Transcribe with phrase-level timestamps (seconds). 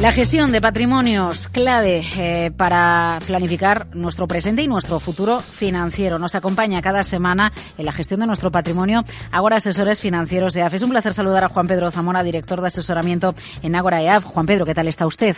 [0.00, 6.20] La gestión de patrimonios clave eh, para planificar nuestro presente y nuestro futuro financiero.
[6.20, 9.02] Nos acompaña cada semana en la gestión de nuestro patrimonio
[9.32, 10.74] Agora Asesores Financieros de AF.
[10.74, 14.22] Es un placer saludar a Juan Pedro Zamora, director de asesoramiento en Agora EAF.
[14.22, 15.34] Juan Pedro, ¿qué tal está usted?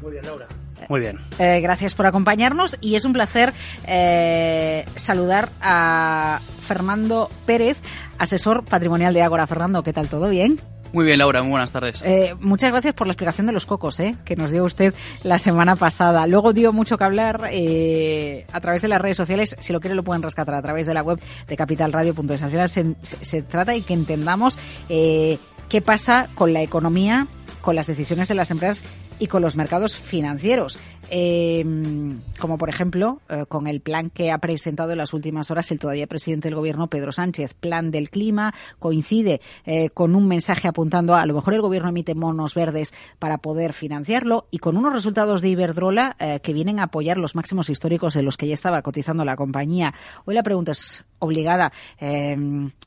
[0.00, 0.46] Muy bien, Laura.
[0.88, 1.18] Muy bien.
[1.38, 3.52] Eh, gracias por acompañarnos y es un placer
[3.86, 7.76] eh, saludar a Fernando Pérez,
[8.16, 9.46] asesor patrimonial de Agora.
[9.46, 10.08] Fernando, ¿qué tal?
[10.08, 10.58] ¿Todo bien?
[10.92, 12.02] Muy bien, Laura, muy buenas tardes.
[12.04, 14.92] Eh, muchas gracias por la explicación de los cocos eh, que nos dio usted
[15.24, 16.26] la semana pasada.
[16.26, 19.56] Luego dio mucho que hablar eh, a través de las redes sociales.
[19.58, 21.18] Si lo quiere, lo pueden rescatar a través de la web
[21.48, 22.42] de capitalradio.es.
[22.42, 24.58] Al final se, se, trata de que entendamos
[24.90, 25.38] eh,
[25.70, 27.26] qué pasa con la economía,
[27.62, 28.84] con las decisiones de las empresas
[29.22, 30.80] y con los mercados financieros.
[31.08, 31.64] Eh,
[32.40, 35.78] como por ejemplo, eh, con el plan que ha presentado en las últimas horas el
[35.78, 37.54] todavía presidente del gobierno, Pedro Sánchez.
[37.54, 41.90] Plan del clima coincide eh, con un mensaje apuntando a, a lo mejor el gobierno
[41.90, 46.80] emite monos verdes para poder financiarlo y con unos resultados de Iberdrola eh, que vienen
[46.80, 49.94] a apoyar los máximos históricos en los que ya estaba cotizando la compañía.
[50.24, 52.36] Hoy la pregunta es obligada, eh,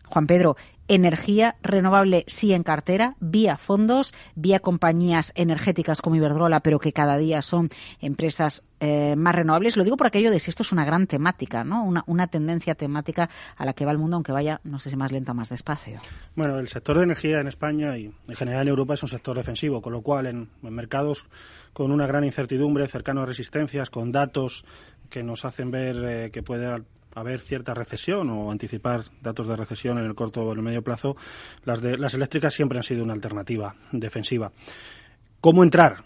[0.08, 0.56] Juan Pedro
[0.88, 7.18] energía renovable sí en cartera, vía fondos, vía compañías energéticas como Iberdrola, pero que cada
[7.18, 7.70] día son
[8.02, 9.78] empresas eh, más renovables.
[9.78, 11.84] Lo digo por aquello de si esto es una gran temática, ¿no?
[11.84, 14.96] Una, una, tendencia temática a la que va el mundo, aunque vaya, no sé si
[14.96, 16.02] más lenta o más despacio.
[16.36, 19.38] Bueno, el sector de energía en España y en general en Europa es un sector
[19.38, 21.26] defensivo, con lo cual en, mercados
[21.74, 24.66] con una gran incertidumbre, cercano a resistencias, con datos
[25.10, 26.68] que nos hacen ver eh, que puede
[27.16, 30.84] haber cierta recesión o anticipar datos de recesión en el corto o en el medio
[30.84, 31.16] plazo,
[31.64, 34.52] las, de, las eléctricas siempre han sido una alternativa defensiva.
[35.42, 36.04] ¿Cómo entrar?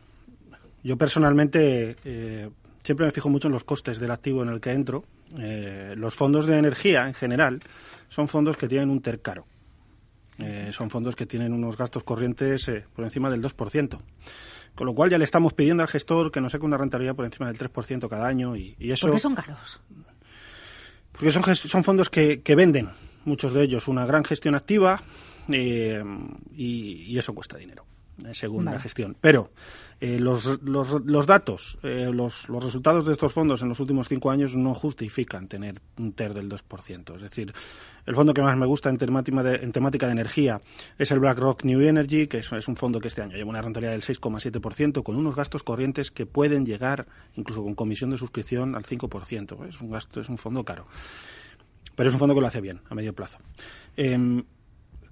[0.83, 2.49] Yo personalmente eh,
[2.83, 5.03] siempre me fijo mucho en los costes del activo en el que entro.
[5.37, 7.61] Eh, los fondos de energía, en general,
[8.07, 9.45] son fondos que tienen un TER caro.
[10.39, 13.99] Eh, son fondos que tienen unos gastos corrientes eh, por encima del 2%.
[14.73, 17.25] Con lo cual ya le estamos pidiendo al gestor que nos saque una rentabilidad por
[17.25, 18.55] encima del 3% cada año.
[18.55, 19.81] Y, eso, ¿Por qué son caros?
[21.19, 22.89] Porque son, son fondos que, venden,
[23.25, 25.03] muchos de ellos, una gran gestión activa
[25.49, 26.01] eh,
[26.55, 27.85] y, eso cuesta dinero,
[28.33, 28.77] según vale.
[28.77, 29.15] la gestión.
[29.19, 29.51] Pero
[30.01, 34.07] eh, los, los, los, datos, eh, los, los, resultados de estos fondos en los últimos
[34.07, 37.15] cinco años no justifican tener un TER del 2%.
[37.17, 37.53] Es decir,
[38.05, 40.61] el fondo que más me gusta en temática de, en temática de energía
[40.97, 43.61] es el BlackRock New Energy, que es, es un fondo que este año lleva una
[43.61, 47.05] rentabilidad del 6,7%, con unos gastos corrientes que pueden llegar,
[47.35, 49.67] incluso con comisión de suscripción, al 5%.
[49.67, 50.87] Es un, gasto, es un fondo caro.
[51.95, 53.39] Pero es un fondo que lo hace bien, a medio plazo.
[53.97, 54.43] Eh,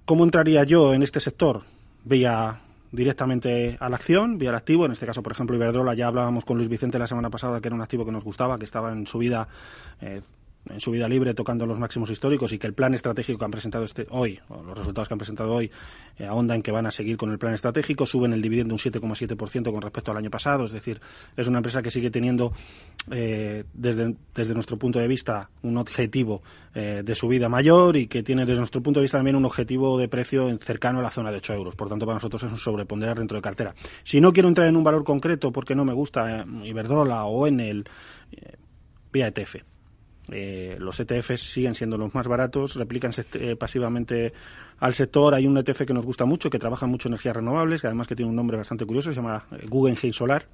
[0.06, 1.64] ¿Cómo entraría yo en este sector?
[2.04, 2.62] Vía
[2.92, 4.86] directamente a la acción, vía el activo.
[4.86, 7.68] En este caso, por ejemplo, Iberdrola, ya hablábamos con Luis Vicente la semana pasada que
[7.68, 9.48] era un activo que nos gustaba, que estaba en su vida
[10.00, 10.22] eh,
[10.70, 13.50] en su vida libre tocando los máximos históricos y que el plan estratégico que han
[13.50, 15.70] presentado este hoy, o los resultados que han presentado hoy,
[16.18, 16.28] eh,
[16.62, 20.10] que van a seguir con el plan estratégico, suben el dividendo un 7,7% con respecto
[20.10, 21.00] al año pasado, es decir,
[21.36, 22.52] es una empresa que sigue teniendo
[23.10, 26.42] eh, desde, desde nuestro punto de vista un objetivo
[26.74, 29.98] eh, de subida mayor y que tiene desde nuestro punto de vista también un objetivo
[29.98, 31.76] de precio cercano a la zona de 8 euros.
[31.76, 33.74] Por tanto, para nosotros es un sobreponderar dentro de cartera.
[34.04, 37.60] Si no quiero entrar en un valor concreto porque no me gusta Iberdrola o en
[37.60, 37.84] el
[39.12, 39.77] vía ETF.
[40.30, 44.32] Eh, los ETFs siguen siendo los más baratos, replican eh, pasivamente
[44.80, 45.34] al sector.
[45.34, 48.16] Hay un ETF que nos gusta mucho, que trabaja mucho energías renovables, que además que
[48.16, 50.46] tiene un nombre bastante curioso, se llama Guggenheim Solar,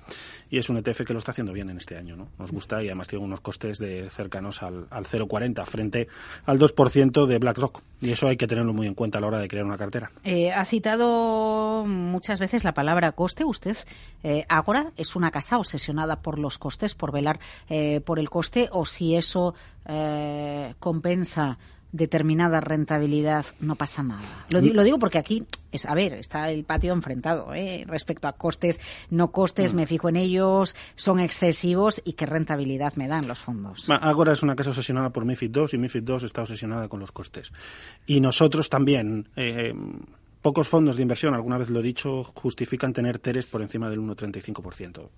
[0.50, 2.16] y es un ETF que lo está haciendo bien en este año.
[2.16, 2.28] ¿no?
[2.38, 6.08] Nos gusta y además tiene unos costes de cercanos al, al 0,40 frente
[6.46, 7.82] al 2% de BlackRock.
[8.00, 10.10] Y eso hay que tenerlo muy en cuenta a la hora de crear una cartera.
[10.24, 13.44] Eh, ha citado muchas veces la palabra coste.
[13.44, 13.76] Usted,
[14.22, 18.68] eh, ahora, es una casa obsesionada por los costes, por velar eh, por el coste,
[18.72, 19.54] o si eso
[19.86, 21.58] eh, compensa
[21.94, 24.46] determinada rentabilidad, no pasa nada.
[24.50, 27.84] Lo, lo, digo porque aquí, es, a ver, está el patio enfrentado ¿eh?
[27.86, 29.76] respecto a costes, no costes, mm.
[29.76, 33.88] me fijo en ellos, son excesivos y qué rentabilidad me dan los fondos.
[33.88, 37.12] Ahora es una casa obsesionada por MIFID 2 y MIFID 2 está obsesionada con los
[37.12, 37.52] costes.
[38.06, 39.28] Y nosotros también.
[39.36, 39.72] Eh,
[40.42, 44.00] pocos fondos de inversión, alguna vez lo he dicho, justifican tener TERES por encima del
[44.00, 45.08] 1,35%.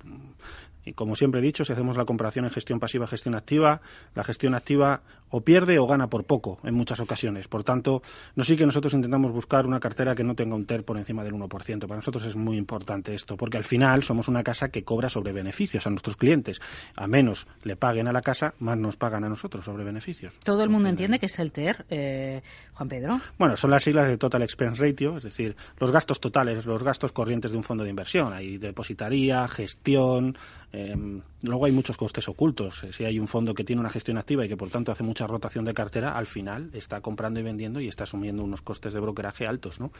[0.86, 3.80] Y como siempre he dicho, si hacemos la comparación en gestión pasiva, gestión activa,
[4.14, 7.48] la gestión activa o pierde o gana por poco en muchas ocasiones.
[7.48, 8.02] Por tanto,
[8.36, 11.24] no sí que nosotros intentamos buscar una cartera que no tenga un TER por encima
[11.24, 11.80] del 1%.
[11.80, 15.32] Para nosotros es muy importante esto, porque al final somos una casa que cobra sobre
[15.32, 16.60] beneficios a nuestros clientes.
[16.94, 20.38] A menos le paguen a la casa, más nos pagan a nosotros sobre beneficios.
[20.44, 22.42] ¿Todo el mundo entiende que es el TER, eh,
[22.74, 23.20] Juan Pedro?
[23.38, 27.10] Bueno, son las siglas de Total Expense Ratio, es decir, los gastos totales, los gastos
[27.10, 28.32] corrientes de un fondo de inversión.
[28.32, 30.36] Hay depositaría, gestión,
[30.78, 32.84] Em, luego hay muchos costes ocultos.
[32.84, 35.02] Eh, si hay un fondo que tiene una gestión activa y que por tanto hace
[35.02, 38.92] mucha rotación de cartera, al final está comprando y vendiendo y está asumiendo unos costes
[38.92, 39.80] de brokeraje altos.
[39.80, 39.90] ¿no?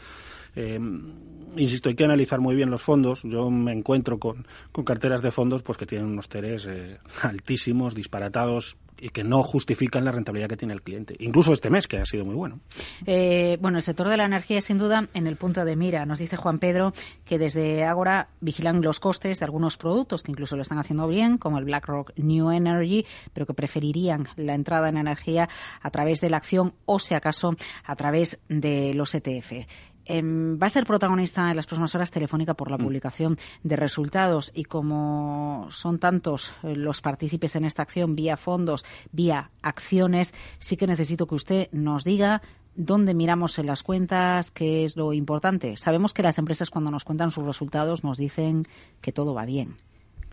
[0.55, 1.13] Em,
[1.55, 3.23] insisto, hay que analizar muy bien los fondos.
[3.23, 7.95] Yo me encuentro con, con carteras de fondos pues que tienen unos TERES eh, altísimos,
[7.95, 11.15] disparatados, y que no justifican la rentabilidad que tiene el cliente.
[11.19, 12.59] Incluso este mes, que ha sido muy bueno.
[13.05, 16.05] Eh, bueno, el sector de la energía, sin duda, en el punto de mira.
[16.05, 16.93] Nos dice Juan Pedro
[17.25, 21.37] que desde ahora vigilan los costes de algunos productos que incluso lo están haciendo bien,
[21.37, 25.49] como el BlackRock New Energy, pero que preferirían la entrada en energía
[25.81, 29.67] a través de la acción o, si acaso, a través de los ETF.
[30.09, 32.81] Em, va a ser protagonista en las próximas horas Telefónica por la mm.
[32.81, 38.85] publicación de resultados y como son tantos eh, los partícipes en esta acción vía fondos,
[39.11, 42.41] vía acciones, sí que necesito que usted nos diga
[42.73, 45.75] dónde miramos en las cuentas, qué es lo importante.
[45.75, 48.65] Sabemos que las empresas cuando nos cuentan sus resultados nos dicen
[49.01, 49.75] que todo va bien.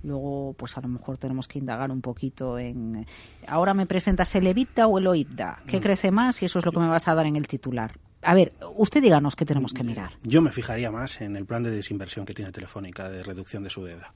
[0.04, 3.06] Luego, pues a lo mejor tenemos que indagar un poquito en.
[3.48, 5.62] Ahora me presentas el EBITDA o el OIBDA.
[5.66, 5.82] ¿Qué mm.
[5.82, 6.42] crece más?
[6.42, 7.98] Y eso es lo que me vas a dar en el titular.
[8.24, 10.12] A ver, usted díganos qué tenemos que mirar.
[10.22, 13.70] Yo me fijaría más en el plan de desinversión que tiene Telefónica de reducción de
[13.70, 14.14] su deuda.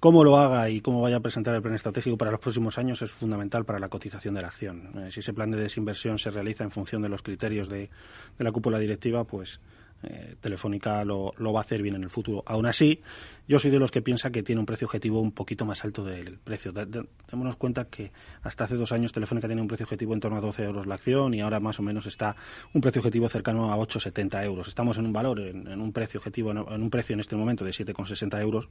[0.00, 3.02] Cómo lo haga y cómo vaya a presentar el plan estratégico para los próximos años
[3.02, 4.90] es fundamental para la cotización de la acción.
[4.96, 7.90] Eh, si ese plan de desinversión se realiza en función de los criterios de,
[8.38, 9.60] de la cúpula directiva, pues
[10.02, 12.42] eh, Telefónica lo, va a hacer bien en el futuro.
[12.46, 13.00] Aún así,
[13.48, 16.04] yo soy de los que piensa que tiene un precio objetivo un poquito más alto
[16.04, 16.72] del precio.
[16.72, 18.12] Démonos cuenta que
[18.42, 20.94] hasta hace dos años Telefónica tenía un precio objetivo en torno a 12 euros la
[20.94, 22.36] acción y ahora más o menos está
[22.72, 24.68] un precio objetivo cercano a 8,70 euros.
[24.68, 27.72] Estamos en un valor, en, un precio objetivo, en, un precio en este momento de
[27.72, 28.68] 7,60 euros.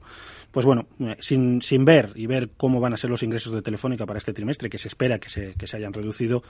[0.50, 3.62] Pues bueno, eh, sin, sin ver y ver cómo van a ser los ingresos de
[3.62, 6.42] Telefónica para este trimestre, que se espera que se, que se hayan reducido,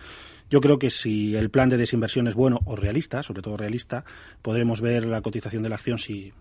[0.49, 4.05] yo creo que si el plan de desinversión es bueno o realista, sobre todo realista,
[4.43, 6.33] podremos ver la cotización de la acción si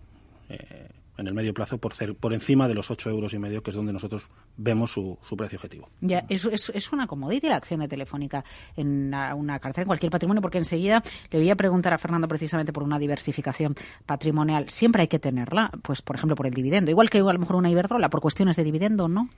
[0.48, 0.88] eh,
[1.22, 3.70] en el medio plazo por, ser, por encima de los 8 euros y medio, que
[3.70, 5.88] es donde nosotros vemos su, precio objetivo.
[6.00, 8.44] Ya, es, es, una comodidad la acción de Telefónica
[8.76, 12.72] en una, cartera, en cualquier patrimonio, porque enseguida le voy a preguntar a Fernando precisamente
[12.72, 13.74] por una diversificación
[14.04, 14.68] patrimonial.
[14.68, 17.56] Siempre hay que tenerla, pues por ejemplo por el dividendo, igual que a lo mejor
[17.56, 19.30] una Iberdrola, por cuestiones de dividendo, ¿no?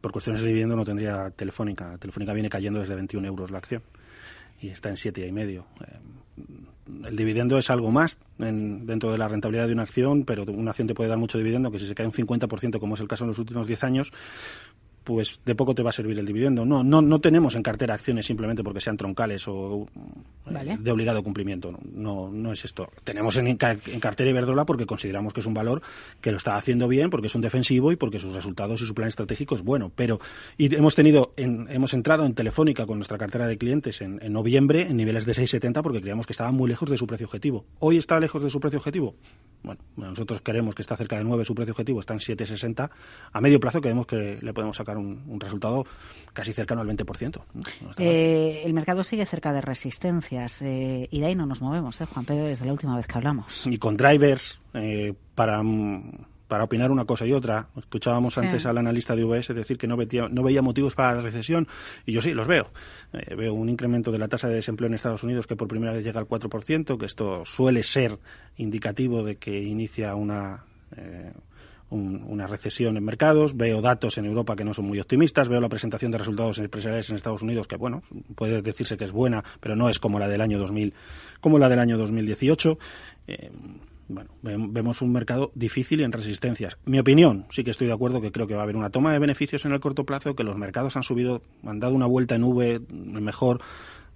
[0.00, 1.98] Por cuestiones de dividendo no tendría Telefónica.
[1.98, 3.82] Telefónica viene cayendo desde 21 euros la acción
[4.60, 5.66] y está en siete y medio.
[5.80, 5.98] Eh,
[7.04, 10.88] el dividendo es algo más dentro de la rentabilidad de una acción, pero una acción
[10.88, 13.24] te puede dar mucho dividendo, que si se cae un 50%, como es el caso
[13.24, 14.12] en los últimos 10 años,
[15.04, 16.64] pues de poco te va a servir el dividendo.
[16.64, 19.86] No, no, no tenemos en cartera acciones simplemente porque sean troncales o
[20.46, 21.78] eh, de obligado cumplimiento.
[21.92, 22.88] No, no es esto.
[23.04, 25.82] Tenemos en, cartera Iberdrola porque consideramos que es un valor
[26.20, 28.94] que lo está haciendo bien, porque es un defensivo y porque sus resultados y su
[28.94, 29.92] plan estratégico es bueno.
[29.94, 30.20] Pero
[30.56, 34.82] y hemos tenido, hemos entrado en Telefónica con nuestra cartera de clientes en, en noviembre
[34.82, 37.64] en niveles de 6,70 porque creíamos que estaba muy lejos de su precio objetivo.
[37.78, 39.16] Hoy está lejos de su precio objetivo.
[39.62, 42.90] Bueno, nosotros queremos que está cerca de 9, su precio objetivo está en 7,60.
[43.32, 45.86] A medio plazo creemos que le podemos sacar un, resultado
[46.32, 47.42] casi cercano al 20%.
[47.98, 52.06] eh, el mercado sigue cerca de resistencias eh, y de ahí no nos movemos, ¿eh,
[52.06, 53.66] Juan Pedro, desde la última vez que hablamos.
[53.66, 55.62] Y con drivers eh, para
[56.48, 57.68] para opinar una cosa y otra.
[57.78, 61.22] Escuchábamos antes al analista de UBS decir que no veía, no veía motivos para la
[61.22, 61.66] recesión
[62.04, 62.70] y yo sí, los veo.
[63.34, 66.04] Veo un incremento de la tasa de desempleo en Estados Unidos que por primera vez
[66.04, 68.18] llega al 4%, que esto suele ser
[68.58, 70.66] indicativo de que inicia una...
[71.92, 75.60] Eh, una recesión en mercados, veo datos en Europa que no son muy optimistas, veo
[75.60, 78.02] la presentación de resultados empresariales en Estados Unidos que, bueno,
[78.34, 80.94] puede decirse que es buena, pero no es como la del año 2000,
[81.40, 82.78] como la del año 2018.
[83.26, 83.50] Eh,
[84.08, 86.76] bueno, vemos un mercado difícil y en resistencias.
[86.84, 89.12] Mi opinión, sí que estoy de acuerdo que creo que va a haber una toma
[89.12, 92.34] de beneficios en el corto plazo, que los mercados han subido, han dado una vuelta
[92.34, 93.60] en V mejor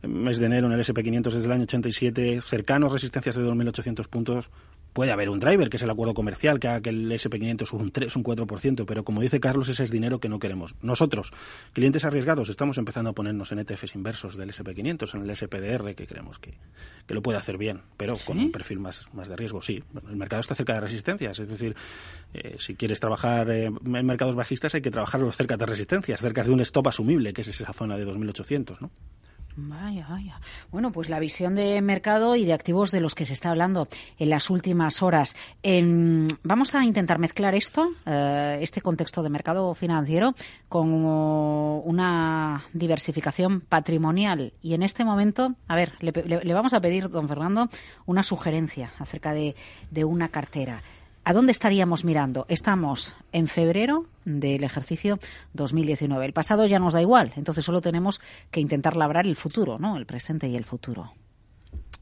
[0.03, 4.51] mes de enero en el SP500 desde el año 87, cercanos resistencias de 2.800 puntos,
[4.97, 7.83] puede haber un driver, que es el acuerdo comercial, que haga que el SP500 suba
[7.83, 10.75] un 3, un 4%, pero como dice Carlos, ese es dinero que no queremos.
[10.81, 11.35] Nosotros,
[11.75, 16.07] clientes arriesgados, estamos empezando a ponernos en ETFs inversos del SP500, en el SPDR, que
[16.07, 16.55] creemos que,
[17.07, 19.85] que lo puede hacer bien, pero con un perfil más, más de riesgo, sí.
[20.09, 21.77] el mercado está cerca de resistencias, es decir,
[22.33, 26.43] eh, si quieres trabajar eh, en mercados bajistas hay que trabajarlos cerca de resistencias, cerca
[26.43, 28.91] de un stop asumible, que es esa zona de 2.800, ¿no?
[29.59, 30.39] Vaya, vaya.
[30.71, 33.89] Bueno, pues la visión de mercado y de activos de los que se está hablando
[34.19, 35.35] en las últimas horas.
[35.63, 40.35] Em, vamos a intentar mezclar esto, eh, este contexto de mercado financiero,
[40.69, 44.53] con una diversificación patrimonial.
[44.61, 47.71] Y en este momento, a ver, le, vamos a pedir, don Fernando,
[48.05, 50.83] una sugerencia acerca de una cartera.
[51.29, 52.47] ¿A dónde estaríamos mirando?
[52.49, 55.19] Estamos en febrero del ejercicio
[55.55, 56.25] 2019.
[56.25, 58.21] El pasado ya nos da igual, entonces solo tenemos
[58.53, 59.97] que intentar labrar el futuro, ¿no?
[59.97, 61.15] El presente y el futuro.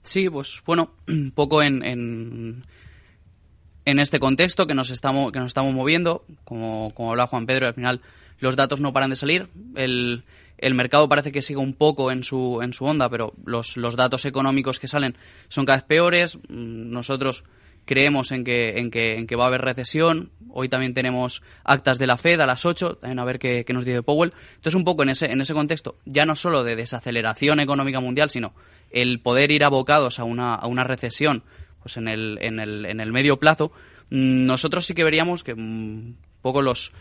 [0.03, 5.73] Sí, pues bueno, un poco en, en este contexto que nos estamos, que nos estamos
[5.73, 8.03] moviendo, como, como hablaba Juan Pedro, al final
[8.41, 9.49] los datos no paran de salir.
[9.75, 10.25] El,
[10.59, 13.97] el mercado parece que sigue un poco en su, en su onda, pero los, los
[13.97, 15.17] datos económicos que salen
[15.49, 16.39] son cada vez peores.
[16.51, 17.43] Nosotros
[17.85, 20.31] creemos en que, en que, en que va a haber recesión.
[20.51, 23.85] Hoy también tenemos actas de la Fed a las 8, también a ver qué, nos
[23.85, 24.33] dice Powell.
[24.57, 28.31] Entonces, un poco en ese, en ese contexto, ya no solo de desaceleración económica mundial,
[28.31, 28.55] sino
[28.91, 31.43] el poder ir abocados a una, a una recesión
[31.85, 33.71] pues en el, en el, en el medio plazo,
[34.09, 36.93] mm, nosotros sí que veríamos que un poco los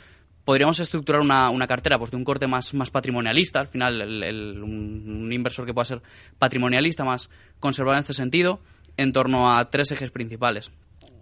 [0.43, 4.61] podríamos estructurar una, una, cartera pues de un corte más, más patrimonialista, al final el,
[4.61, 6.01] un, inversor que pueda ser
[6.37, 7.29] patrimonialista, más
[7.61, 8.59] conservador en este sentido,
[8.97, 10.71] en torno a tres ejes principales.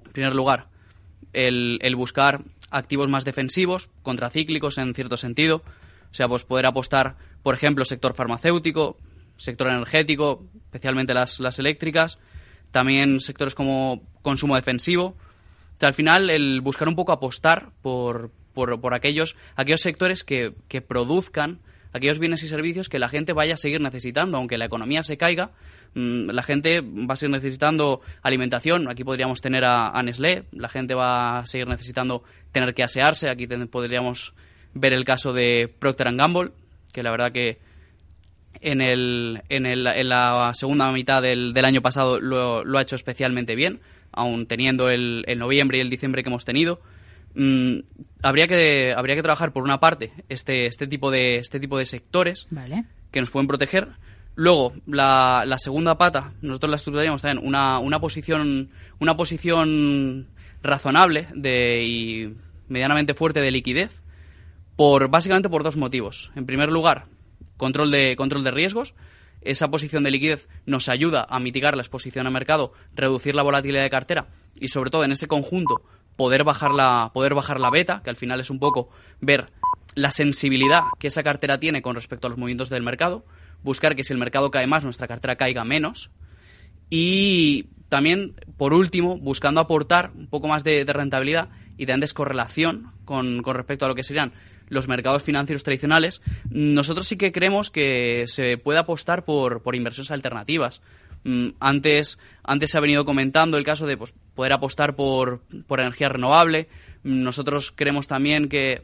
[0.06, 0.68] En primer lugar,
[1.34, 5.64] el, el buscar activos más defensivos, contracíclicos en cierto sentido,
[6.12, 8.98] o sea, pues poder apostar, por ejemplo, sector farmacéutico,
[9.36, 12.20] sector energético, especialmente las, las eléctricas,
[12.72, 15.16] también sectores como consumo defensivo.
[15.82, 20.82] al final, el buscar un poco apostar por, por, por aquellos, aquellos sectores que, que,
[20.82, 21.60] produzcan
[21.94, 25.18] aquellos bienes y servicios que la gente vaya a seguir necesitando, aunque la economía se
[25.18, 25.52] caiga,
[25.94, 30.94] mm, la gente va a seguir necesitando alimentación, aquí podríamos tener a, Nestlé, la gente
[30.94, 34.34] va a seguir necesitando tener que asearse, aquí podríamos
[34.74, 36.52] ver el caso de Procter Gamble,
[36.94, 37.60] que la verdad que
[38.62, 43.80] en, el, la segunda mitad del, del año pasado lo, lo, ha hecho especialmente bien,
[44.12, 46.80] aun teniendo el, el noviembre y el diciembre que hemos tenido.
[47.34, 47.80] Mm,
[48.22, 51.86] habría que habría que trabajar por una parte este este tipo de este tipo de
[51.86, 52.48] sectores
[53.12, 53.90] que nos pueden proteger.
[54.36, 58.70] Luego la, la, segunda pata nosotros la estructuraríamos también una, una posición
[59.00, 60.28] una posición
[60.64, 62.36] razonable de y
[62.70, 64.02] medianamente fuerte de liquidez
[64.76, 66.32] por básicamente por dos motivos.
[66.36, 67.08] En primer lugar
[67.62, 68.96] control de control de riesgos.
[69.42, 73.84] Esa posición de liquidez nos ayuda a mitigar la exposición al mercado, reducir la volatilidad
[73.84, 74.28] de cartera
[74.60, 75.82] y sobre todo en ese conjunto
[76.16, 78.90] poder bajar la, poder bajar la beta, que al final es un poco
[79.20, 79.52] ver
[79.96, 83.26] la sensibilidad que esa cartera tiene con respecto a los movimientos del mercado,
[83.64, 86.12] buscar que si el mercado cae más, nuestra cartera caiga menos.
[86.90, 93.42] Y también, por último, buscando aportar un poco más de, rentabilidad y de descorrelación con,
[93.42, 94.34] con respecto a lo que serían
[94.70, 100.12] los mercados financieros tradicionales, nosotros sí que creemos que se puede apostar por, por inversiones
[100.12, 100.82] alternativas.
[101.24, 105.80] Mm, antes, antes se ha venido comentando el caso de pues, poder apostar por, por
[105.80, 106.68] energía renovable.
[107.04, 108.82] Mm, nosotros creemos también que,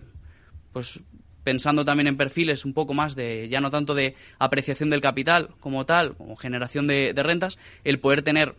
[0.74, 1.02] pues,
[1.44, 5.56] pensando también en perfiles un poco más de, ya no tanto de apreciación del capital
[5.60, 8.56] como tal, como generación de, rentas, el poder tener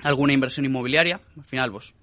[0.00, 1.94] alguna inversión inmobiliaria, al final, pues,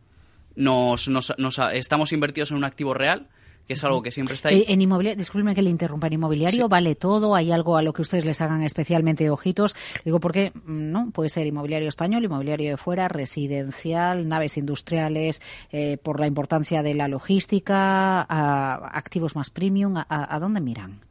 [0.56, 3.28] nos, nos, estamos invertidos en un activo real
[3.68, 4.62] que es algo que siempre está ahí.
[4.62, 7.94] Eh, en inmobiliario, disculpenme que le interrumpa, en inmobiliario vale todo, hay algo a lo
[7.94, 9.76] que ustedes les hagan especialmente ojitos.
[10.04, 15.42] Digo porque mm, no puede ser inmobiliario español, inmobiliario de fuera, residencial, naves industriales,
[15.72, 21.02] eh, por la importancia de la logística, activos más premium, a, dónde miran?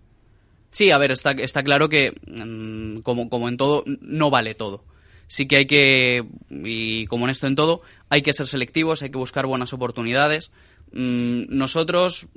[0.71, 4.83] Sí, a ver, está, está claro que mm, como, como en todo, no vale todo
[5.27, 9.11] sí que hay que, y como en esto en todo, hay que ser selectivos, hay
[9.11, 10.53] que buscar buenas oportunidades.
[10.97, 12.29] Mm, nosotros,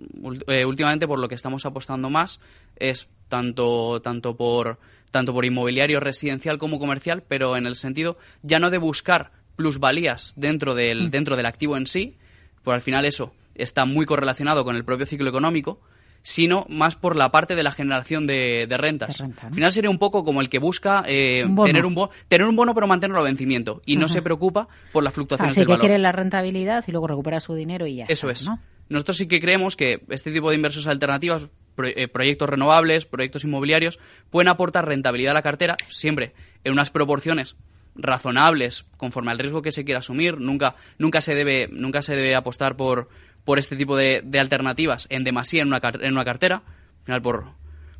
[0.47, 2.39] eh, últimamente, por lo que estamos apostando más
[2.75, 4.79] es tanto, tanto, por,
[5.11, 10.33] tanto por inmobiliario residencial como comercial, pero en el sentido ya no de buscar plusvalías
[10.37, 11.11] dentro del, mm.
[11.11, 12.17] dentro del activo en sí,
[12.63, 15.79] por al final eso está muy correlacionado con el propio ciclo económico,
[16.27, 19.21] sino más por la parte de la generación de, rentas.
[19.21, 22.53] Al final sería un poco como el que busca eh, tener, un bono, tener un
[22.53, 25.79] bono pero mantenerlo a vencimiento y no se preocupa por las fluctuaciones Así del que
[25.79, 28.49] quiere la rentabilidad y luego recupera su dinero y ya Eso es.
[28.89, 31.47] Nosotros sí que creemos que este tipo de inversiones alternativas,
[31.81, 33.97] eh, proyectos renovables, proyectos inmobiliarios,
[34.29, 36.33] pueden aportar rentabilidad a la cartera siempre
[36.65, 37.55] en unas proporciones
[37.95, 40.41] razonables conforme al riesgo que se quiera asumir.
[40.41, 43.07] Nunca, nunca, se, debe, nunca se debe apostar por,
[43.47, 47.45] por este tipo de, alternativas en demasía en una, en una cartera, al final por,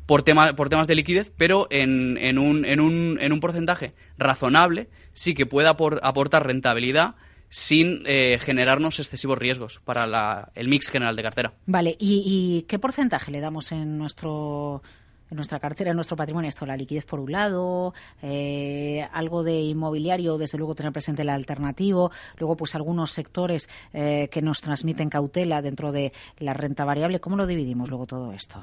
[0.04, 0.22] por,
[0.54, 5.32] por temas de liquidez, pero en, en, un, en, un, en un porcentaje razonable sí
[5.32, 7.14] que pueda aportar rentabilidad
[7.48, 11.54] sin eh, generarnos excesivos riesgos para el mix general de cartera.
[11.64, 14.82] Vale, ¿Y, qué porcentaje le damos en nuestro
[15.30, 19.60] en nuestra cartera, en nuestro patrimonio, esto, la liquidez por un lado, eh, algo de
[19.60, 25.10] inmobiliario, desde luego tener presente el alternativo, luego pues algunos sectores eh, que nos transmiten
[25.10, 27.20] cautela dentro de la renta variable.
[27.20, 28.62] ¿Cómo lo dividimos luego todo esto?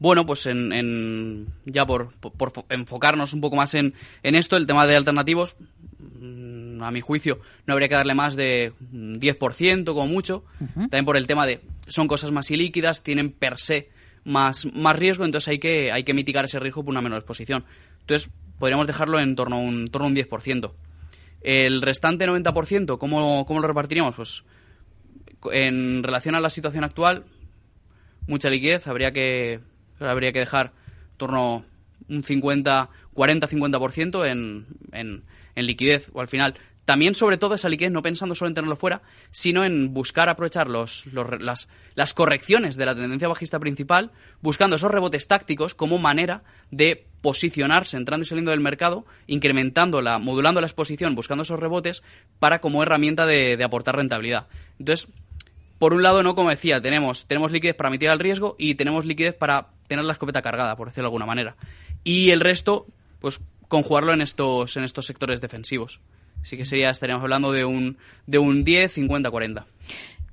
[0.00, 4.86] Bueno, pues en, ya por, por, enfocarnos un poco más en, en esto, el tema
[4.86, 5.56] de alternativos,
[6.20, 10.44] mm, a mi juicio, no habría que darle más de 10% como mucho.
[10.74, 13.90] También por el tema de son cosas más ilíquidas, tienen per se
[14.28, 17.64] más, más riesgo, entonces hay que, hay que mitigar ese riesgo por una menor exposición.
[18.00, 20.72] Entonces, podríamos dejarlo en torno a un, torno a un 10%.
[21.40, 24.16] El restante 90%, ¿cómo, ¿cómo lo repartiríamos?
[24.16, 24.44] Pues
[25.52, 27.24] en relación a la situación actual,
[28.26, 29.60] mucha liquidez, habría que,
[29.98, 30.72] habría que dejar
[31.12, 31.64] en torno
[32.08, 35.22] un 50, 40-50% en, en,
[35.54, 36.54] en liquidez, o al final
[36.88, 40.68] también, sobre todo, esa liquidez no pensando solo en tenerlo fuera, sino en buscar aprovechar
[40.68, 47.04] los, las, correcciones de la tendencia bajista principal, buscando esos rebotes tácticos como manera de
[47.20, 52.02] posicionarse entrando y saliendo del mercado, incrementando la, modulando la exposición, buscando esos rebotes
[52.38, 54.46] para como herramienta de, aportar rentabilidad.
[54.78, 55.12] Entonces,
[55.78, 59.04] por un lado, no como decía, tenemos, tenemos liquidez para mitigar el riesgo y tenemos
[59.04, 61.54] liquidez para tener la escopeta cargada, por decirlo de alguna manera.
[62.02, 62.86] Y el resto,
[63.20, 66.00] pues conjugarlo en estos, en estos sectores defensivos.
[66.42, 69.66] Así que sería, estaríamos hablando de un, de un 10, 50, 40.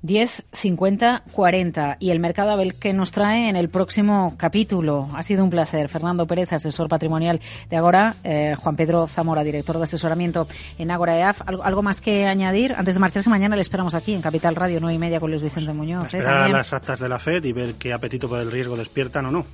[0.06, 1.96] 10, 50, 40.
[1.98, 5.08] Y el mercado a ver qué nos trae en el próximo capítulo.
[5.14, 5.88] Ha sido un placer.
[5.88, 8.14] Fernando Pérez, asesor patrimonial de Agora.
[8.22, 10.46] Eh, Juan Pedro Zamora, director de asesoramiento
[10.78, 11.42] en Agora EAF.
[11.46, 12.74] ¿Algo, más que añadir?
[12.74, 15.42] Antes de marcharse mañana le esperamos aquí en Capital Radio 9 y media con Luis
[15.42, 16.14] Vicente Muñoz.
[16.14, 16.18] ¿eh?
[16.18, 19.32] Esperar las actas de la FED y ver qué apetito por el riesgo despiertan o
[19.32, 19.46] no.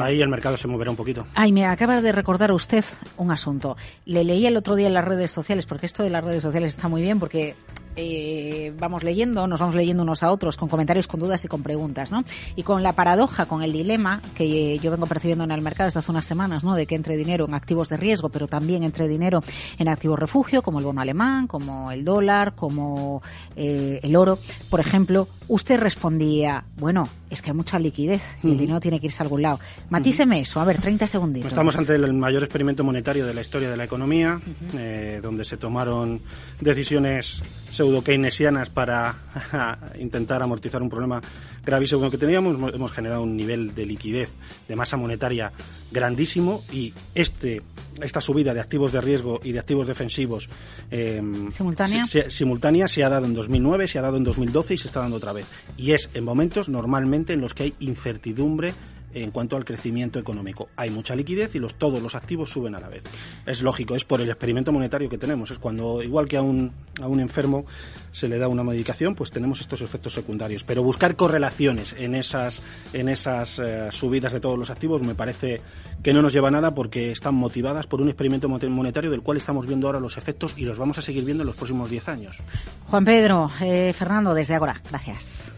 [0.00, 1.26] Ahí el mercado se moverá un poquito.
[1.34, 2.84] Ay, me acaba de recordar usted
[3.18, 3.76] un asunto.
[4.06, 6.74] Le leí el otro día en las redes sociales, porque esto de las redes sociales
[6.74, 7.54] está muy bien, porque
[7.96, 11.62] eh, vamos leyendo, nos vamos leyendo unos a otros con comentarios, con dudas y con
[11.62, 12.24] preguntas, ¿no?
[12.56, 16.00] Y con la paradoja, con el dilema que yo vengo percibiendo en el mercado desde
[16.00, 16.74] hace unas semanas, ¿no?
[16.74, 19.42] De que entre dinero en activos de riesgo, pero también entre dinero
[19.78, 23.22] en activos refugio, como el bono alemán, como el dólar, como
[23.56, 28.58] eh, el oro, por ejemplo, usted respondía, bueno, es que hay mucha liquidez y el
[28.58, 29.58] dinero tiene que irse a algún lado.
[29.90, 31.48] Matíceme eso, a ver, 30 segunditos.
[31.48, 34.40] Estamos ante el mayor experimento monetario de la historia de la economía,
[34.74, 36.20] eh, donde se tomaron
[36.60, 39.16] decisiones pseudo-keynesianas para
[39.98, 41.20] intentar amortizar un problema
[41.64, 42.56] gravísimo que teníamos.
[42.72, 44.30] Hemos generado un nivel de liquidez,
[44.68, 45.52] de masa monetaria
[45.90, 47.62] grandísimo y este
[48.00, 50.48] esta subida de activos de riesgo y de activos defensivos
[50.90, 52.04] em, ¿Simultánea?
[52.04, 55.00] Se, simultánea se ha dado en 2009, se ha dado en 2012 y se está
[55.00, 55.39] dando otra vez.
[55.76, 58.74] Y es en momentos normalmente en los que hay incertidumbre
[59.14, 60.68] en cuanto al crecimiento económico.
[60.76, 63.02] Hay mucha liquidez y los, todos los activos suben a la vez.
[63.46, 65.50] Es lógico, es por el experimento monetario que tenemos.
[65.50, 67.64] Es cuando, igual que a un, a un enfermo
[68.12, 70.64] se le da una medicación, pues tenemos estos efectos secundarios.
[70.64, 75.60] Pero buscar correlaciones en esas, en esas eh, subidas de todos los activos me parece
[76.02, 79.36] que no nos lleva a nada porque están motivadas por un experimento monetario del cual
[79.36, 82.08] estamos viendo ahora los efectos y los vamos a seguir viendo en los próximos 10
[82.08, 82.38] años.
[82.86, 85.54] Juan Pedro, eh, Fernando, desde ahora, gracias.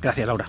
[0.00, 0.46] gracias, Laura.